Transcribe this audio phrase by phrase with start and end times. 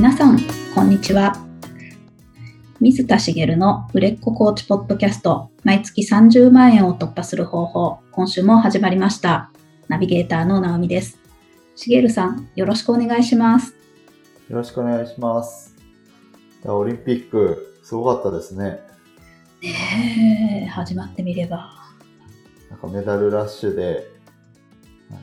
[0.00, 0.38] 皆さん、
[0.74, 1.36] こんにちは。
[2.80, 9.50] 水田茂の売れっ子コーチポッドキャスト、毎月30万円を突破する方法、今週も始まりました。
[9.88, 11.18] ナビゲーターの直美です。
[11.76, 13.74] 茂さん、よろしくお願いします。
[14.48, 15.76] よろしくお願いします。
[16.64, 18.80] オリンピック、すごかったですね。
[19.62, 21.74] ねえ、始まってみれば。
[22.70, 24.10] なんかメダルラッシュで、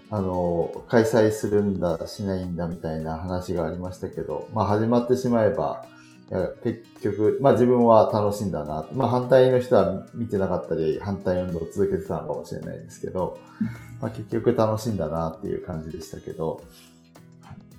[0.09, 5.85] あの、開催するんだ、しないんだみたいな話がありましたけど、まあ始まってしまえば、
[6.29, 8.85] いや結局、まあ自分は楽しんだな。
[8.93, 13.37] まあ反対の人は見てなかったり、反対運動を続けてたのかもしれないですけど、
[14.01, 16.61] まあ結局楽しんだなっていう感じでしたけど、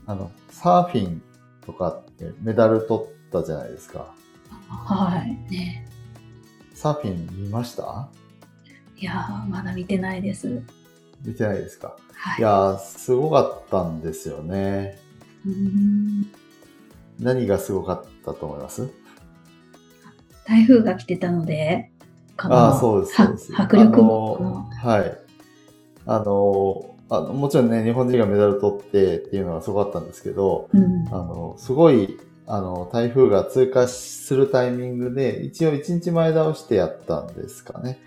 [0.07, 1.23] あの、サーフィン
[1.67, 4.15] とかってメダル取ったじゃないですか。
[4.69, 5.53] はい。
[5.53, 5.87] ね
[6.75, 8.09] サーフィン見ました？
[8.97, 10.63] いやー、まだ見てないです。
[11.25, 11.97] 見てないですか？
[12.15, 14.99] はいいやー、すごかったんですよね。
[17.21, 18.89] 何がすごかったと思います？
[20.47, 21.91] 台風が来てたので、
[22.39, 23.53] ああ、そうです、そうです。
[23.53, 25.19] は迫力あものはい。
[26.07, 37.99] あのあの、もちろんね、日本人がメダル取ってっていうのはすごかったんですけど、うんあの、すごい、あの、台風が通過するタイミングで、一応1日前倒してやったんですかね。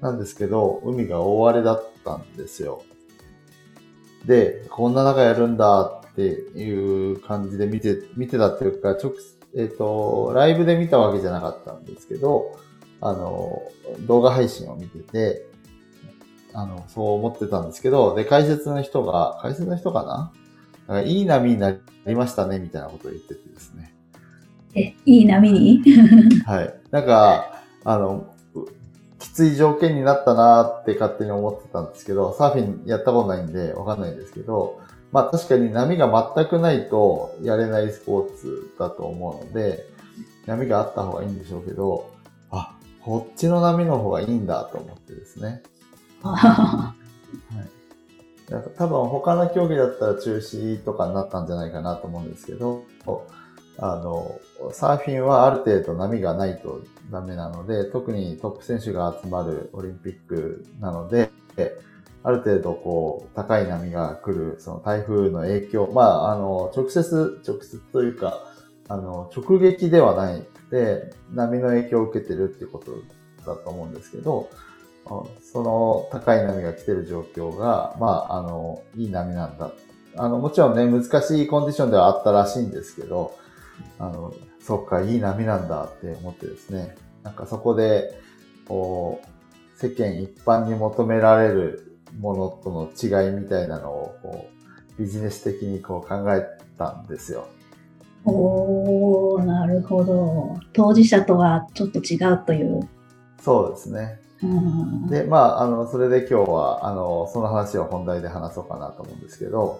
[0.00, 2.82] なんですけど、海が大荒れだったんですよ。
[4.26, 9.12] で、こんな中やるんだっていう感じで見て、見てたっていうか、直、
[9.56, 12.58] えっ、と、ライブで見たわけじゃなかったんですけど、
[13.00, 13.62] あの、
[14.06, 15.46] 動画配信を見てて、
[16.52, 20.32] あの、そう思ってたんですけど、で、解説の人が、解説の人かな？
[20.94, 23.94] なんかいい波になりましたね、みたいなことを言っててですね。
[24.74, 25.82] え、いい波に？
[26.46, 26.74] はい。
[26.90, 28.34] なんか、あの、
[29.36, 34.80] つい条件になったなーって勝手に思ってたんですけど、サーフィンやったことないんでわかんないんですけど、
[35.12, 39.86] まあ確かに波が全くないとやれないスポーツだと思うので、
[40.46, 42.10] 波があった方がいいんでしょうけど、
[42.50, 45.62] あ、こっちの波の方がいいんだと思ってですね。
[46.22, 46.30] な
[48.60, 52.84] んか多分他の競技だったら中止とかになったんじゃないかなと思うんですけど、
[53.78, 54.40] あの、
[54.72, 61.30] サーフィンはある程度波がないとダメなので、特にトップ選手が集まるオリンピックなので、
[62.22, 68.42] ある程度こう、高い波が来る、その台風の影響、まあ、あの、直接、直接というか、
[68.88, 72.92] あの、直撃ではないくて、波の影響を受けてるってこと
[73.44, 74.48] だと思うんですけど、
[75.40, 79.70] その高い波が来てる状況が、まあ、あの、いい波なんだ。
[80.16, 83.36] あの、もちろんね、難しいコンディションではあったらしいんですけど、
[83.98, 86.94] あの、そっか、いい波なんだって思ってですね。
[87.22, 88.18] なんかそこで、
[88.66, 94.48] こう、世間一般に求められるものとの違いみたいなのを、こ
[94.98, 96.42] う、ビジネス的にこう考え
[96.78, 97.48] たんですよ。
[98.24, 100.58] おー、なるほど。
[100.72, 102.80] 当事者とはちょっと違うという。
[103.40, 104.20] そうですね。
[104.42, 109.78] うんで、まあ、あの、それで今日は、あの、その話を本題で話そうかなと思うんですけど、はい。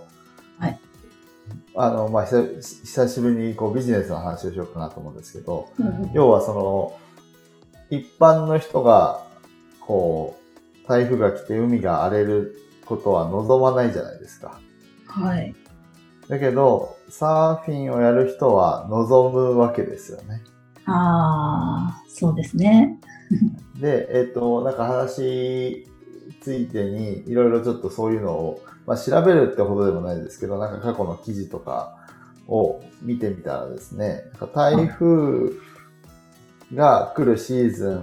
[1.77, 6.99] あの、まあ、久久しぶりにこうビジネスの話をしようかなと思うんですけど、うん要はその、
[7.91, 9.23] 一般の人が、
[9.81, 10.37] こ
[10.85, 12.57] う、台風が来て海が荒れる
[12.87, 14.61] ことは望まないじゃないですか。
[15.07, 15.55] はい。
[16.29, 20.43] だけど、サーフィンをやる人は望むわけですよね。
[20.87, 22.99] あー、そうですね。
[23.81, 25.87] で、えっ、と、なんか話
[26.41, 31.97] ついてに、いろいろちょっとそういうのを、まあ調べるってほどでもないですけど、なんか過去の記事とか
[32.49, 35.53] を見てみたらですね、なんか台風
[36.75, 38.01] が来るシーズ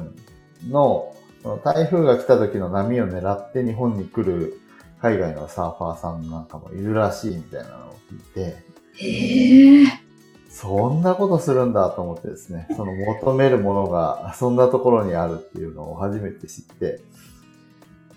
[0.68, 1.16] ンの、
[1.64, 4.60] 台風が来た時の波を狙って日本に来る
[5.02, 8.56] 海外のサーファーさんなんかもいるらしいみたいなのを聞いて、
[8.96, 10.04] へー。
[10.50, 17.02] そんなことするんだと思ってですね、その求めるものがそんなところにあるっていうのを初めて知って、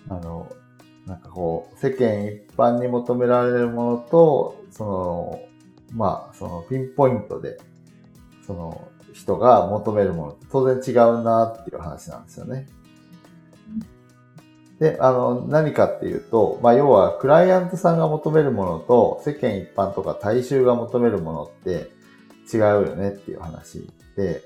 [0.09, 0.51] あの、
[1.05, 5.41] なんかこう、世間一般に求められるものと、その、
[5.93, 7.57] まあ、そのピンポイントで、
[8.45, 12.67] その人が求めるもの当然違うなっていう話なんですよね。
[14.79, 21.89] で、あの、何かっていうと、まあ、要は、クライアントさんが求めるものと、世間一般とか大衆が求めるものって
[22.53, 24.43] 違うよねっていう話で、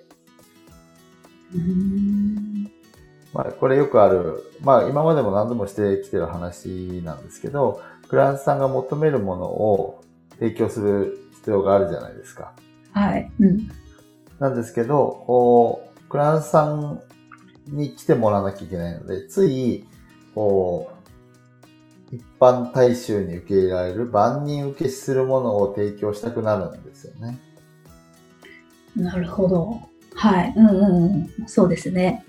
[3.33, 10.03] まあ、これよくある、まあ、今までも何度もしてきてる話なんですけど、クライアントさんが求めるものを
[10.37, 12.53] 提供する必要があるじゃないですか。
[12.91, 13.31] はい。
[13.39, 13.71] うん。
[14.39, 17.01] なんですけど、こう、クライアントさん
[17.67, 19.85] に来てもらわなきゃいけないので、つい、
[20.35, 20.91] こ
[22.11, 27.39] う、一般大衆に受け入れられる万人受けするものを提供したくなるんですよね。
[28.95, 29.79] なるほど。
[30.15, 30.53] はい。
[30.57, 31.47] うんうんうん。
[31.47, 32.25] そうですね。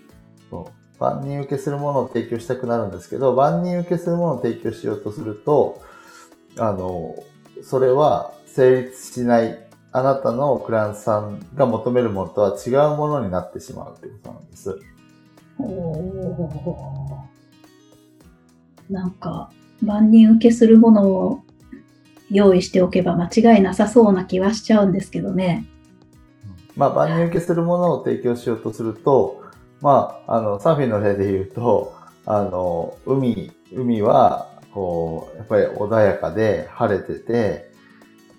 [1.03, 5.83] 万人受けするものを提供したくなるんですけど、万人受けするものを提供しようとすると、
[6.57, 7.17] あの、
[7.63, 9.59] それは成立しない、
[9.91, 14.79] あなたのクライアントさんが求めるものとは違うものになってしまうということなんです。
[15.59, 17.19] おお。
[18.89, 19.51] なんか、
[19.83, 21.41] 万人受けするものを
[22.31, 25.67] 用意しておけば間違いなさそうな気はしちゃうんですけどね。
[26.77, 29.42] まあ、万人受けするものを提供しようとすると、
[29.83, 31.93] まあ、あの、サーフィンの例で言うと、
[32.25, 37.71] あの、海、海は、こう、やっぱり穏やかで晴れてて、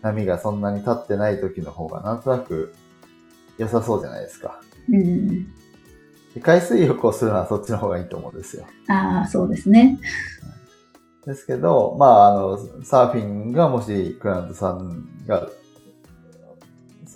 [0.01, 2.73] 波がそんなに立ってない時の方がなんとなく
[3.57, 4.61] 良さそうじゃないですか。
[4.89, 5.45] うん。
[6.33, 8.65] で海水浴をするのはそっちの方がいいと思うんですよ。
[8.89, 9.99] ああ、そうですね。
[11.25, 15.47] ですけど、まあ、あの、サーフィンがもしクライアントさんが、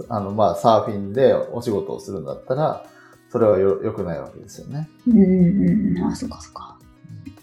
[0.07, 2.85] あの、まあ、サーフィンでお仕事をするんだったら、
[3.29, 4.89] それはよ良くないわけですよね。
[5.07, 6.03] うんうんうん。
[6.05, 6.77] あ、そっかそっか。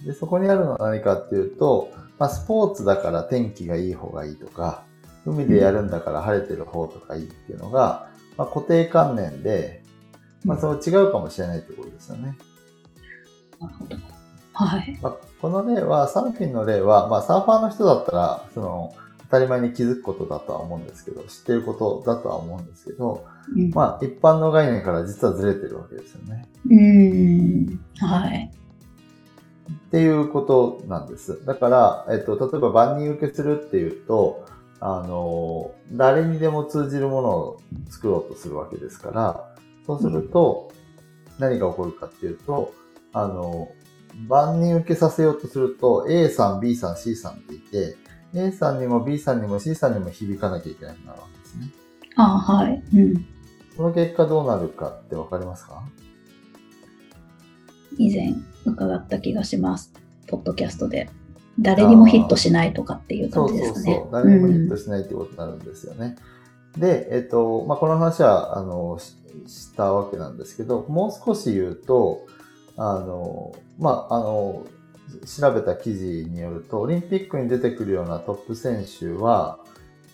[0.04, 4.84] で、そこにあるのは何かっていうと、まあ、スポーツだから天気がいい方がいいとか、
[5.26, 9.82] 海でやるんだから晴れてる方とかいいっていうのが、まあ、固定観念で、
[10.44, 12.36] まあ、その違うかもしれないってことですよね。
[13.60, 13.96] なるほど。
[14.52, 14.98] はい。
[15.02, 23.24] まあ、この例は、サーフィンの例は、まあ、サーファーの人だったら、その、当たり前に気づくことだとは思うんですけど、知ってることだとは思うんですけど、
[23.54, 26.48] うん、まあ、一般の概念から実はずれてるわけですよね。
[26.70, 27.80] うん。
[27.98, 28.50] はい。
[29.72, 31.44] っていうことなんです。
[31.44, 34.46] だから、えっと、例えば万人受けするっていうと、
[34.80, 37.60] あの、誰にでも通じるものを
[37.90, 39.54] 作ろうとするわけですから、
[39.86, 40.70] そうすると、
[41.38, 42.74] 何が起こるかっていうと、
[43.12, 43.68] あの、
[44.28, 47.96] 万人受けさせようとすると、A さん、B さん、C さんっていて、
[48.34, 51.72] A さんにも B さんにも C さんにも響かなきゃいけなくなるわけですね。
[52.16, 52.82] あはい。
[52.94, 53.26] うん。
[53.76, 55.82] その結果どうなるかってわかりますか？
[57.98, 58.34] 以前
[58.64, 59.92] 伺った気がします。
[60.26, 61.10] ポッドキャストで。
[61.60, 63.84] 誰にもヒットしないとかっていうそう感じですかね。
[63.84, 64.12] そうそう。
[64.12, 66.16] 誰にもヒットしないってことになるんですよね。
[66.76, 69.14] で、えっと、まあ、この話は、あの、し
[69.46, 72.26] したわけなんですけど、もう少し言うと、
[72.76, 74.66] あの、まあ、あの、
[75.24, 79.60] 調べた記事によると、オリンピックに出てくるようなトップ選手は、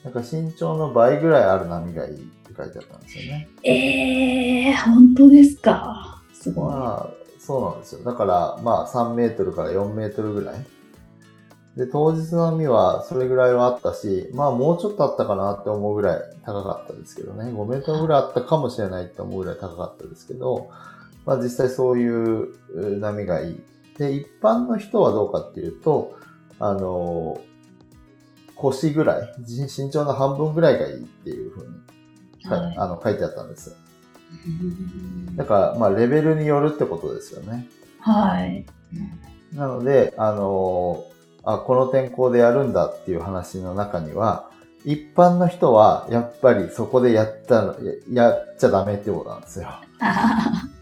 [0.04, 3.48] なんか身長の倍ぐらいある波がいいって書いてあったんですよね。
[3.62, 6.22] えー、本当ですか？
[6.32, 6.72] すごい。
[6.72, 8.04] まあ、そうなんですよ。
[8.04, 10.64] だから、まあ、3メートルから4メートルぐらい。
[11.76, 17.44] で、当日の波はそれぐらいはあったし、まあ、もうちょっとあったかなって思うぐらい高かったですけどね。
[17.52, 20.70] 5メートルぐらいあったかもしれないって思うぐらい高かったですけど、
[21.26, 23.62] まあ、実際そういうう波がいい。
[23.98, 26.16] で、一般の人はどうかっていうと、
[26.58, 27.38] あの、
[28.60, 33.76] 腰ぐらい、身長の半分ぐらいがいいっていうふうに、かはいあの書いてあったんです。
[34.46, 37.66] うんだから、まあ、レベルによるってことですよね。
[37.98, 38.66] はい。
[39.54, 41.04] なので、あの
[41.44, 44.50] あ、この天候でやるんだっていう話の中には、
[44.84, 47.76] 一般の人はやっぱりそこでやったの、
[48.12, 49.68] ややっちゃダメってことなんですよ。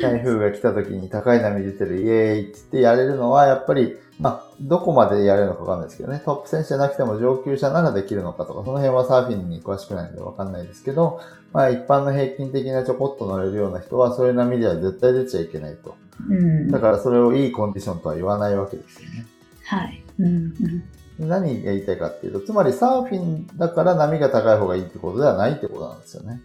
[0.00, 6.20] あ台風が来た時に高い波出てるイエーイって言ってやれるのは、やっぱり、まあ、どこまでやれるのかわかんないですけどね。
[6.24, 11.20] トップ選手じゃなくても上級者ならできるのかとか、その辺はサーフィンに詳しくないのでわかんないですけど、
[11.52, 15.96] まあ一般の平均的なちょこっと乗れるような人は、そういう波では絶対出ちゃいけないと。
[16.28, 16.70] ーうん。
[16.70, 19.26] だからそれをいいコンディションとは言わないわけですよね。
[19.64, 20.02] はい。
[20.18, 21.28] うんうん。
[21.28, 26.40] 何が言いたいかっていうと、つまりサーフィンだから波が高い方がいいってことではないってことなんですよね。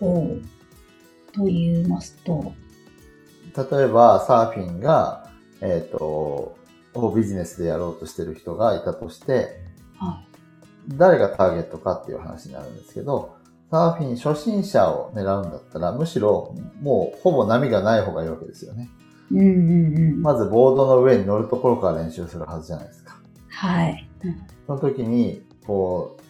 [0.00, 0.42] おう
[1.32, 2.52] と言いますと、
[3.56, 6.56] 例えばサーフィンが、えっ、と、
[6.94, 9.62] をビジネスでやろうとしてる人がいたとして、
[9.96, 10.22] は
[10.88, 13.36] 誰がターゲットかっていう話になるんですけど、
[13.70, 18.90] サーフィン初心者を狙うんだったら、むしろもうほぼ波がない方がいいわけですよね。
[19.30, 19.34] い。
[19.36, 20.22] うんうんうん。
[20.22, 23.16] まずボードの上に乗るところから練習するはずじゃないですか。
[23.48, 24.10] はい。
[24.24, 24.36] うん
[24.66, 26.22] その時に、こう、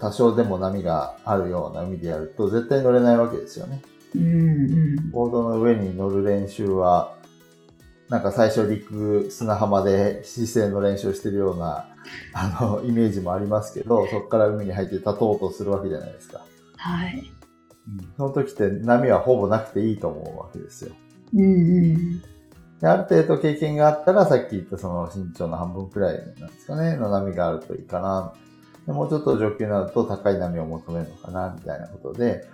[0.00, 3.82] 多少でも波があるような海でやると絶対乗れないわけですよね。
[4.14, 4.26] うんう
[5.00, 5.10] ん。
[5.10, 7.14] ボードの上に乗る練習は、
[8.08, 11.88] なんか最初陸、砂浜で姿勢の練習をしてるような、
[12.32, 16.44] あの、イメージもありますけど、そこから海に入って立とうとするわけじゃないですか。
[16.76, 17.32] はい。
[18.16, 20.94] その時って波はほぼなくていいと思うわけですよ。
[21.34, 21.46] うんう
[21.98, 22.20] ん。
[22.80, 28.34] である程度経験があったら、さっき言ったその身長の半分くらいなんですかね、の波があるといいかな。
[28.86, 32.46] でもうちょっと上級になると高い波を求めるのかな、みたいなことで、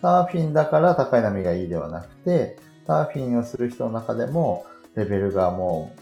[0.00, 4.64] サーフィンだから高い波がいいではなくて、サーフィンをする人の中でも、
[4.94, 5.92] レベルがも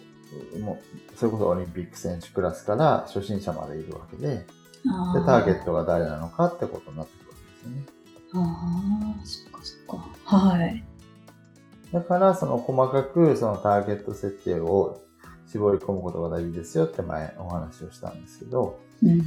[0.55, 0.79] う、も
[1.15, 4.45] う、それこそオリンピック選手クラスから初心者までいるわけで、で、
[4.91, 7.87] あターゲットが誰なのかってことになってくるわけですよね。
[8.35, 10.37] ああ、そっかそっか。
[10.37, 10.85] はい。
[11.93, 15.01] だから、その細かくそのターゲット設定を
[15.47, 19.23] 絞り込むことが大事ですよって前お話をしたんですけど、うん。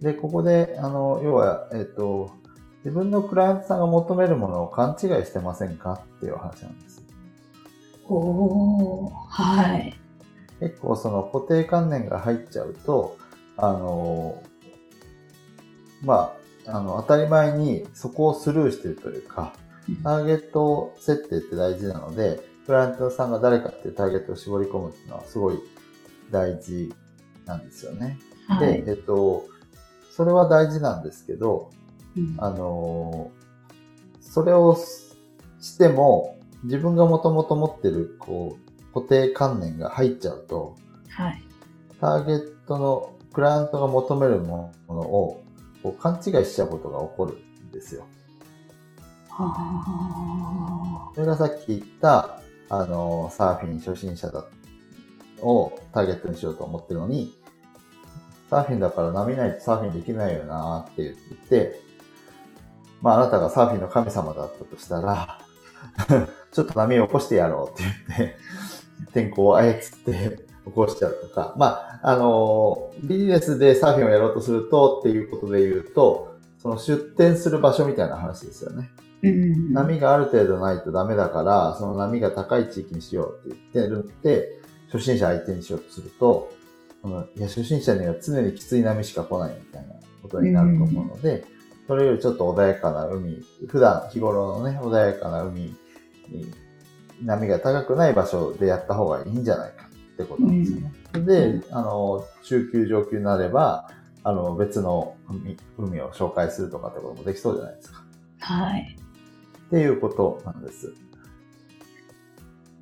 [0.00, 2.30] で、ここで、あの、要は、えっ、と、
[2.86, 7.02] 自分のクライアントさんが求めるものを勘違いしてませんかっていう話なんです。
[8.04, 9.98] おー、はい。
[10.60, 13.18] 結構その固定観念が入っちゃうと、
[13.56, 14.40] あの、
[16.04, 16.36] ま
[16.68, 19.52] あ、あの、当たり前にそこをスルーしてるというか、
[20.04, 25.58] ターゲット設定って大事なので、クライアントさんが誰かっていうターゲットを絞り込むっていうのはすごい
[26.30, 26.94] 大事
[27.46, 28.16] なんですよね。
[28.46, 28.84] はい。
[28.84, 29.44] で、えっと、
[30.12, 31.72] それは大事なんですけど、
[32.16, 33.30] うんあの
[34.20, 34.76] それを
[35.60, 38.58] しても、自分がもともと持ってる、こ
[38.92, 40.76] う、固定観念が入っちゃうと、
[41.08, 41.42] はい。
[42.00, 45.42] ターゲットの、クライアントが求めるものを、
[45.82, 48.04] こう勘違いしちゃうことが起こるんですよ。
[49.30, 54.44] あそれがさっき言った、あの、サーフィン初心者だ、
[55.40, 57.34] をターゲットにしようと思ってるのに、
[58.50, 61.14] サーフィンだから波ないとサーフィンできないよなって言っ
[61.48, 61.85] て、
[63.06, 65.38] まああなたがサーフィンの神様だったとしたら、
[66.50, 68.36] ちょっと波を起こしてやろうって言って、
[69.12, 78.90] 天候を操って起こしちゃうとか、まあ、あの、ビジネスでサーフィンをやろうとするとっていうことで言うと、その出店する場所みたいな話ですよね。
[79.22, 79.72] ーうん。
[79.72, 84.60] 波がある程度ないとダメだから、その波が高い地域にしようって言ってるって、
[84.90, 86.50] 初心者相手にしようとすると、
[87.36, 91.44] いや初心者には常にきつい波しか来ないみたいなことになると思うので、
[91.86, 95.76] それよりちょっと穏やかな海、普段日頃のね、穏やかな海に
[97.22, 100.92] 波が高くない場所でやった方がいいんじゃないかってことなんですよね。
[101.24, 103.90] で、あの、中級上級になれば、
[104.24, 108.02] あの、別の海海を紹介するとかってこともできそうじゃないですか。
[108.40, 108.96] はい。
[109.66, 110.92] っていうことなんです。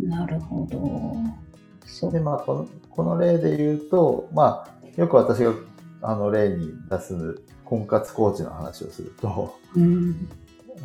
[0.00, 1.16] なるほど。
[1.86, 5.52] そうで、まあ、この、この例で言うと、まあ、よく私が、
[6.02, 10.28] あの、例に出す、婚活コーチの話をすると、うん。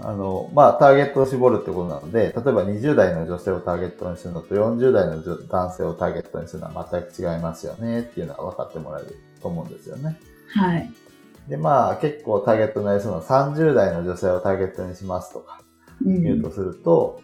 [0.02, 10.20] あの、まあ、ターゲットを絞るってことなので、例えば20代の女性をターゲットにするのと40代の女男性をターゲットにするのは全く違いますよねっていうのが分かってもらえると思うんですよね。
[10.54, 10.92] はい。
[11.48, 15.62] で、まあ、結構ターゲットになりそうな30代の女性をターゲットにしますとか
[16.06, 17.22] うん言うとすると、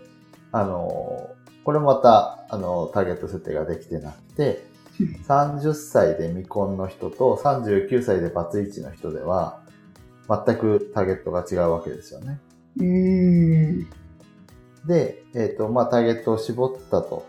[0.51, 1.29] あの、
[1.63, 4.65] これまた、あの、ターゲット設定ができてなくて、
[4.99, 9.61] 30歳で未婚の人と39歳でバツイチの人では、
[10.27, 12.39] 全くターゲットが違うわけですよね。
[12.77, 13.79] うん。
[14.87, 17.25] で、えっ、と、まあ、ターゲットを絞ったと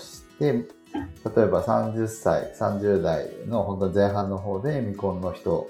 [0.00, 5.68] して、例えば30歳、30代の本当に前半の方で未婚の人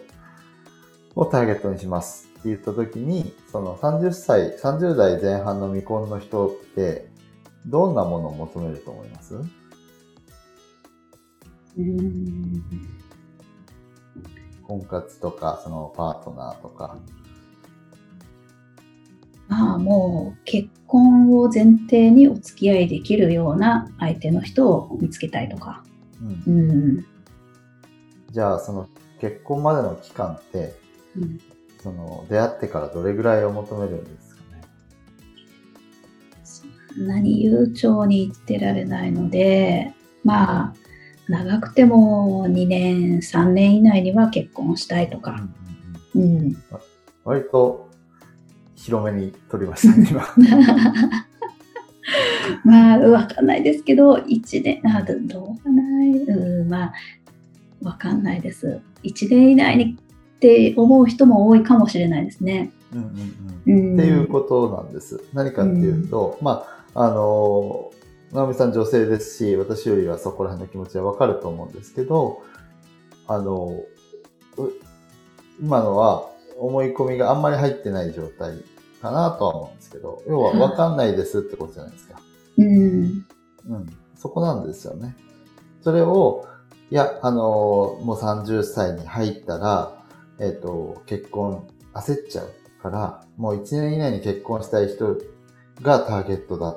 [1.14, 7.08] をターゲットにしますって言った時に、その30歳、30代前半の未婚の人って、
[7.66, 9.34] どんなものを求めると思います？
[11.78, 12.64] うん。
[14.62, 16.98] 婚活とか、そのパートナーとか。
[19.48, 25.84] まあもう結婚を前提にお付き合いできるような相手の人を見つけたいとか。
[26.20, 26.62] うんう
[27.00, 27.06] ん。
[28.30, 28.88] じゃあ、その
[29.20, 30.74] 結婚までの期間って、
[31.16, 31.40] うん
[31.82, 34.60] その出会ってからどれぐらいを求めるんですかね？
[36.44, 36.66] そ
[37.00, 40.74] んなに悠長に言ってられないので、まあ、
[41.30, 45.40] 長くても2年、3年以内には結婚したいとか。
[46.14, 46.56] うん。
[47.24, 47.88] 割と
[48.74, 50.24] 広めに取りましたね、今。
[52.64, 56.92] まあ、わかんないですけど、1年、あ、どどうかない、うん、まあ、
[57.80, 58.80] わかんないです。
[59.04, 59.96] 1年以内に
[60.36, 62.72] って思う人も多いかもしれないですね。
[62.92, 63.06] うんうん
[63.66, 63.94] うんうん。
[63.94, 65.22] っていうことなんです。
[65.32, 67.92] 何かっていうと、まあ、あの、
[68.32, 72.42] 直美さん女性ですし、私よりはそこら辺の気持ちはわかると思うんですけど、
[73.26, 73.82] あの、
[74.56, 74.70] う
[75.60, 78.62] 今のは思い込みがあんまり入ってない状態
[79.02, 82.20] かなとは思うんですけど、要はわかんないですってことじゃないですか。
[82.58, 82.66] うん。
[82.66, 83.96] うん。
[84.16, 85.16] そこなんですよね。
[85.82, 86.46] それを、
[86.90, 90.04] いや、あのもう30歳に入ったら、
[90.38, 95.18] えっ、と、結婚焦っちゃうから、もう1年以内に結婚したい人
[95.82, 96.68] がターゲットだ。
[96.68, 96.76] あ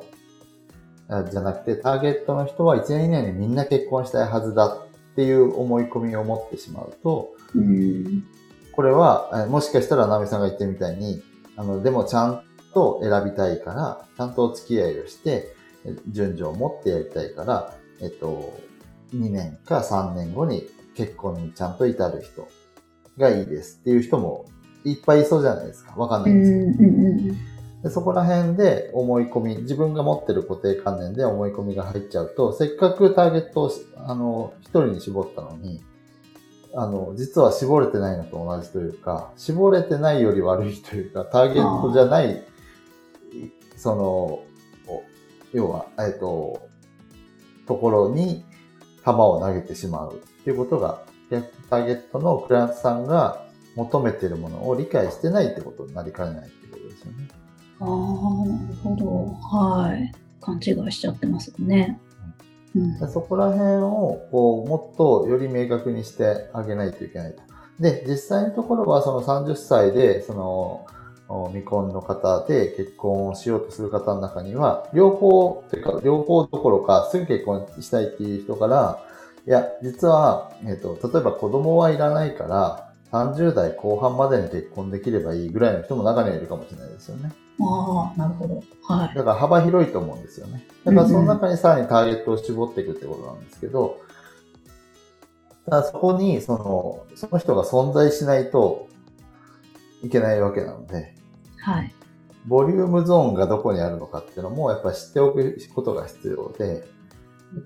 [1.24, 8.24] じゃなくて、ターゲットの人は1年以内にみんな結婚したいはずだっていう思い込みを持ってしまうと、うん。
[8.72, 11.22] これは、もしかしたら、ナミさんが言ってるみたいに、
[11.56, 12.44] あの、でもちゃん
[12.74, 15.56] と選びたいから、ちゃんとお付き合いをして、
[16.10, 18.60] 順序を持ってやりたいから、えっと、
[19.14, 22.48] 2年か3年後に結婚にちゃんと至る人
[23.18, 24.46] がいいですっていう人も
[24.84, 25.94] いっぱいいそうじゃないですか。
[25.96, 27.53] わかんないんですけど。
[27.84, 35.84] でそこら辺で思い込み、自分が持ってる固定観念で思い込みが入っちゃうと、せっかくターゲットを、あの、一人に絞ったのに、
[36.74, 42.42] あの、実は絞れてないのと同じというか、絞れてないより悪いというか、ターゲットじゃない、
[43.76, 44.40] その、
[45.52, 46.70] 要は、えっと、
[47.68, 48.46] ところに
[49.04, 51.04] 球を投げてしまうっていうことが、
[51.70, 57.43] ターゲットのクライアントさんが求めているものを理解してないってことになりかねないってことですよね。
[57.84, 59.58] ああ、なるほど。
[59.58, 60.12] はい。
[60.42, 62.00] 勘違いしちゃってますね。
[62.76, 67.42] うん、そこら辺をこうもっとより明確にしてあげないといけないと。
[67.80, 70.86] で、実際のところはその30歳で、その、
[71.50, 79.00] 未婚の方で結婚をしようとする方の中には、両方、というか、両方どころか、すぐ結婚したいっていう人から、
[79.48, 87.32] いや、実は、えっ、ー、と、例えば子供はいらないから、30代後半までに結婚できればいいぐらいの人も中にはいるかもしれないですよね。
[87.62, 88.64] ああ、なるほど。
[88.82, 89.16] はい。
[89.16, 90.66] だから幅広いと思うんですよね。
[90.84, 94.00] だからその中にさらにターゲットを絞っていくってことなんですけど、
[95.70, 98.90] ただそこに、その、その人が存在しないと
[100.04, 101.16] いけないわけなので、
[101.58, 101.94] はい。
[102.48, 106.84] ボリュームゾーンがどこにあるのかっていうのもやっぱ知っておくことが必要で、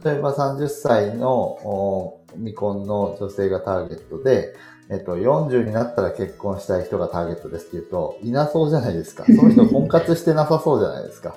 [0.03, 4.55] 例えば30歳の未婚の女性がターゲットで、
[4.89, 9.25] えっと、40になったら結婚したい人がターゲットですって言うと、いなそうじゃないですか。
[9.27, 11.35] その人婚活してなさそうじゃないですか。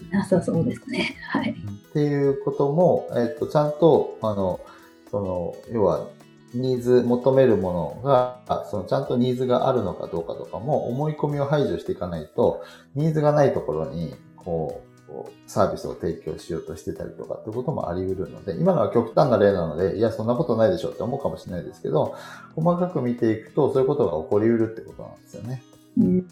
[0.00, 1.16] いなさそうですね。
[1.28, 1.50] はい。
[1.50, 4.60] っていうことも、えっと、ちゃんと、あの、
[5.10, 6.06] その、要は、
[6.54, 12.62] ニーズ、求めるものが、そのちゃんとニーズがあるのかどうかとかも思い込みを排除していかないと、
[12.94, 14.93] ニーズがないところに、こう、
[15.46, 22.14] サービスを提供しようとしてたりとかってこともあり得るので、今のは極端な例なので、いや、そんなことないでしょって思うかもしれないですけど、
[22.54, 25.62] 細かく見ていくと、そういうことが起こり得るってことなんですよね。
[25.98, 26.28] うん、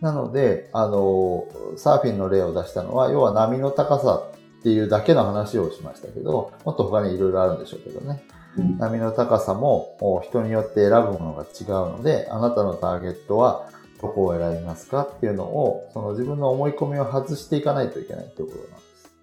[0.00, 4.24] なので、あの、サーフィンの例を出したのは、要は波の高さ
[4.60, 8.22] っていうだけの話をしましたけど、もっと他にいろいろあるんでしょうけどね。
[8.58, 13.68] うん、波の高さも人によって選ぶものが違うので、あなたのターゲットは
[14.00, 19.16] どこを選びますかっていうのを、その自分の思い込みを外していかないといけないっていうことなんです。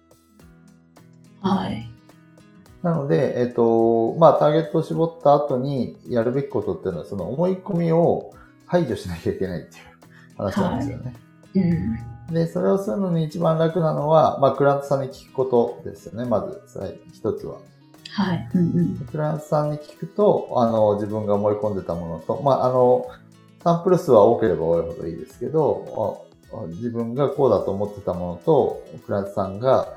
[1.40, 1.90] はい。
[2.82, 8.32] なので、えっ、と、まあ、ターゲットを絞った後にやるべきことっていうのは、その思い込みを
[8.66, 9.84] 排除しなきゃいけないっていう
[10.36, 11.14] 話なんですよね。
[11.54, 16.60] はい、うんで、それをするのに一番楽なのは、まあ、クラントさんに聞くことですよね、まず、
[17.12, 17.58] 一つは。
[18.10, 18.50] はい。
[18.54, 23.06] うんうん、クラントさんに聞くと、あの、自分が思い込んでたものと、まあ、あの、
[23.68, 26.26] サンプル数は多ければ多いほどいいですけど、
[26.68, 29.92] 自分がこうだと思ってたものと、クライアントさんが、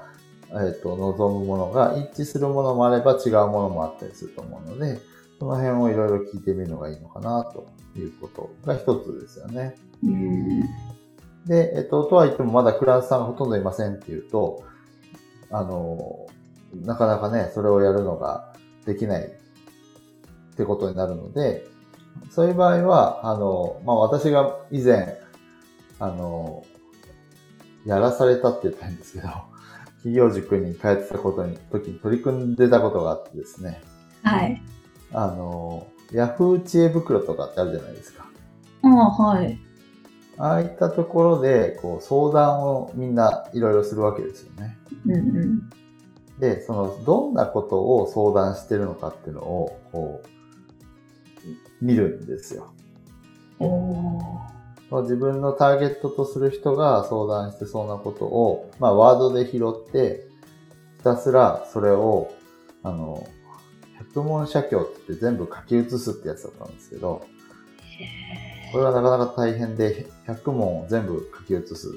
[0.49, 4.99] えっ、ー、と、望むものが一致するものもあれば違うものもあったりすると思うので、
[5.39, 7.65] その辺をいろいろ聞いてみるのがいいのかな、と
[7.97, 9.75] いうことが一つですよね。
[10.03, 10.61] うん
[11.47, 14.63] で、えっと、とは言ってもまだクライアントさんがほとんどいませんっていうと、
[15.49, 16.27] あの、
[16.75, 18.53] なかなかね、それをやるのが
[18.85, 21.65] できないってことになるので、
[22.29, 25.19] そういう場合は、あの、まあ、私が以前、
[25.99, 26.65] あの、
[27.85, 29.27] やらされたって言ったんですけど、
[30.03, 33.81] 企業塾に通ってたことに、時に取り組んでたことがあってですね。
[34.23, 34.61] はい。
[35.13, 38.25] あの、ヤフー知恵袋とかってあるじゃないですか。
[38.83, 39.59] ああ、はい。
[40.37, 44.77] ああいったところで、こう、相談をみんないろいろするわけですよね。
[45.05, 45.69] うんうん、
[46.39, 50.27] で、その、どんなことを相談してるのかっていうのを、こう、
[51.81, 52.73] 見るんですよ。
[55.03, 60.27] 自分のターゲットとする人が相談してそうなことを、まあ、ワードで拾って、
[60.97, 62.31] ひたすらそれを、
[62.83, 63.25] あの、
[63.97, 67.25] 百問写経って言って全部書き写すってやつだったんですけど、
[68.71, 71.89] これはなかなか大変で、100問全部書き写す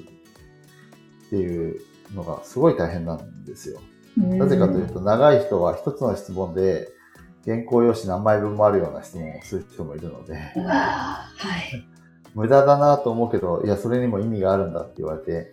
[1.27, 1.81] っていう
[2.13, 3.81] のがすごい大変なんですよ。
[4.17, 6.87] なぜかというと、長い人は一つの質問で、
[7.45, 11.29] 原稿用紙何枚分もあるような質問をする人もいるので、は
[11.73, 11.87] い、
[12.33, 15.51] 無駄だなと思うけど、いや、それにも意味があるんだって言われて、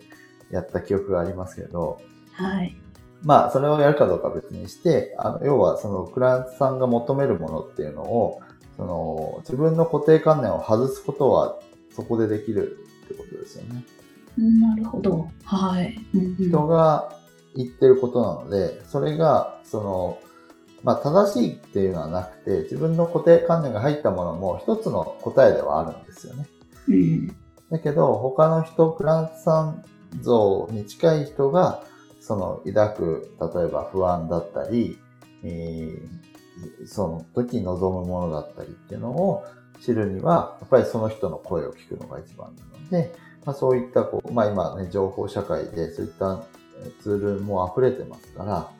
[0.49, 1.99] やった記憶がありますけど、
[2.33, 2.75] はい。
[3.21, 8.41] まあ、それをやるかどうか別にして、あの、要は、その、クライアントさんが求めるものっていうのを、
[8.75, 11.57] その、自分の固定観念を外すことは
[11.95, 13.83] そこでできるってことですよね。
[14.37, 15.27] なるほど。
[15.45, 15.97] はい。
[16.39, 17.13] 人が
[17.55, 20.17] 言ってることなので、それが、その、
[20.83, 26.47] まあ、正しいっていうのはなくて、自分の固定観念が入ったものも一つの答えではあるんですよね。
[26.89, 27.35] うん、
[27.71, 29.83] だけど、他の人、クランツさん
[30.21, 31.83] 像に近い人が、
[32.19, 34.99] その抱く、例えば不安だったり、
[35.43, 39.43] えー、その時望むものだったりっていうのを
[39.81, 43.13] 知るには、やっぱりその人の声を聞くのが一番なので、
[43.45, 46.43] まあ、そういったこう、まあ今ね、情報社会でそういった
[47.01, 48.71] ツールも溢れてますから、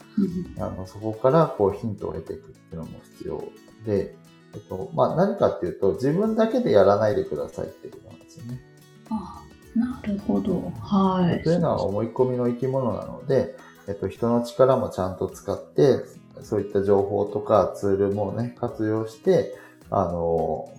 [0.59, 3.43] あのそこからこうヒントを得ていくっていうのも必要
[3.85, 4.15] で、
[4.53, 8.61] えっと、まあ何かっていうと、自分だけでやらないでくださいっていうことなんですよね。
[9.09, 9.43] あ
[9.75, 10.71] なるほど。
[10.79, 11.43] はい。
[11.43, 13.55] というのは思い込みの生き物なので、
[13.87, 15.99] えっと、人の力もちゃんと使って、
[16.41, 19.55] そういった情報とかツールもね、活用して、
[19.89, 20.69] あの、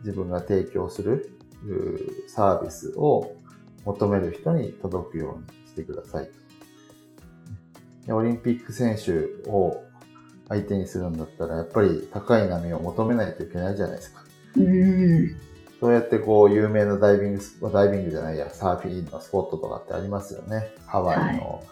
[0.00, 1.38] 自分が提供する
[2.28, 3.34] サービスを
[3.86, 6.28] 求める人に届くようにしてください。
[8.12, 9.84] オリンピック選手を
[10.48, 14.24] 相手にするんだったら、やっぱり高い波を求めないといけないじゃないですか。
[14.56, 15.36] うん。
[15.80, 20.74] そうやってこう、有名なダイビング、ダイビングじゃないや、サーフィンのスポットとかってありますよね。
[20.86, 21.62] ハワイの、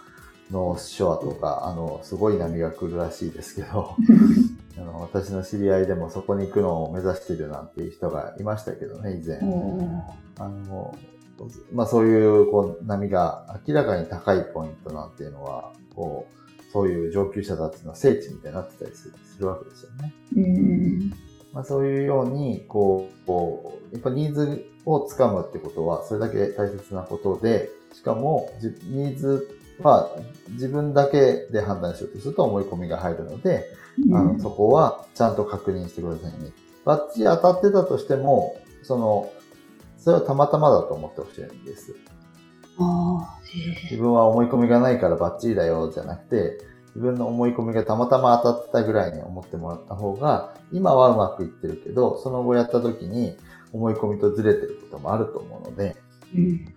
[0.51, 3.97] ノースショアとか、あの、すごい波が来るらしいですけど、
[4.79, 9.39] あの私の知り合いでもそこに行くのを目指しているなんていう人がいましたけどね、以前。
[10.39, 10.97] あの、
[11.73, 20.15] まあそういうこう波が明らかに高いポイントなんていうのは、こう、そういう上級者たちの聖地みたいになってたりするわけですよね。
[20.37, 28.51] うんまあ、そういうように、こう、こう、やっぱニーズをつかむってことは、それだけ大切なことで、しかも、
[28.85, 29.49] ニーズ
[29.83, 30.11] は
[30.51, 33.67] 自分だけで判断しようとすると思い込みが入るので、
[34.07, 36.53] うん、あのそこはちゃんと確認してくださいね。
[36.87, 39.31] バッチリ当たってたとしても、その、
[40.03, 41.95] それはたまたまだと思ってほしいんです。
[43.85, 53.37] 自分は思い込みがないからバッチリだよじゃなくて、自分の思い込みがたまたま当たってたぐらいに思ってもらった方が、今はうまくいってるけど、その後やった時に
[53.73, 55.97] 思い込みとずれてることもあると思うので、
[56.35, 56.75] うん、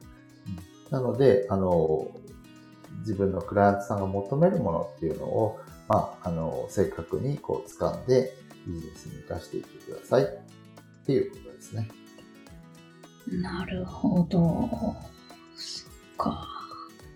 [0.92, 2.12] なので、あの、
[3.00, 10.28] 自分のクライアントさんが求めるものっていうのを、まあ、あの、正確にこう掴んでビジネスに活かしていってくださいっ
[11.06, 11.90] ていうことですね。
[13.28, 14.96] なるほど。
[15.56, 16.48] そっか。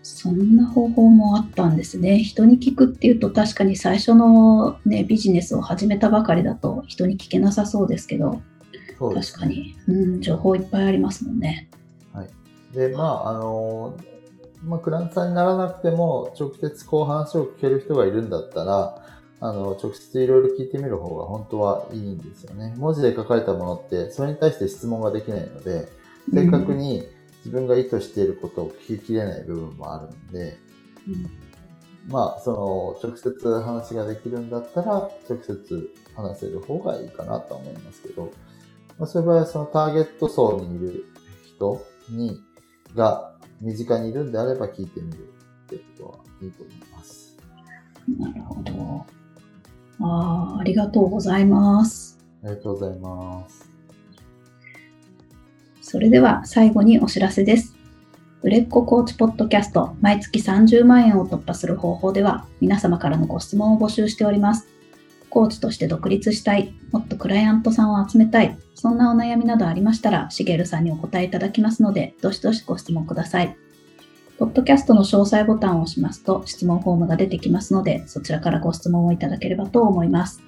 [0.02, 2.20] そんな方法もあったんですね。
[2.20, 8.42] 人に聞くっていうと確かに最初の、ね、ビジネスを始めたばかりだと人に聞けなさそうですけど、
[9.00, 11.70] 確かに、うん、情報いっぱいありますもんね。
[12.12, 12.30] はい。
[12.74, 13.98] で、まあ、あの、
[14.64, 19.02] まあ、クラントさんにならなくても、直接こう話を聞ける人がいるんだったら、
[19.42, 22.74] あの、直接いろいろ聞いてみる方が本当はいいんですよね。
[22.78, 25.88] 文字で書かれたものって、それに対して質問ができないので、
[26.34, 27.04] 正確に
[27.40, 30.58] 自分が意図していることを聞ききれない部分もあるんで、
[31.08, 32.52] うん、まあ、そ
[33.02, 38.32] の、直接話ができるんだったら、直接話せる方がいいかなと思いますけど、
[38.98, 41.06] まあ、そういう場合はそのターゲット層にいる
[41.46, 42.42] 人に、
[42.96, 45.34] が身近にいるんであれば聞いてみる
[45.66, 47.38] ってことはいいと思います。
[48.18, 49.06] なるほど。
[50.02, 52.18] ああ、ありがとうございます。
[52.44, 53.69] ありがとうございます。
[55.90, 57.76] それでは最後にお知らせです。
[58.44, 64.68] 売れっ子コーチポッドキャスト毎月30万円を突破する方法では皆様からのご質問を募集しております。
[65.32, 73.58] コーチとして独立したい、もっとクライアントさんを集めたい、そんなお悩みなどありましたら、しげるさんにお答えいただきますので、どしどしご質問ください。
[74.38, 80.40] ポッドキャストの詳細ボタンを押しますと質問フォームが出てきますので、そちらからご質問をいただければと思います。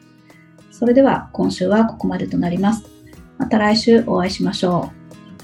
[0.71, 2.84] それでは今週はここまでとなります。
[3.39, 5.00] また来週お会いしましょう。